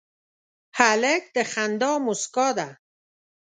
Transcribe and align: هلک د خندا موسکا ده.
هلک 0.77 1.23
د 1.35 1.37
خندا 1.51 1.91
موسکا 2.05 2.47
ده. 2.57 2.67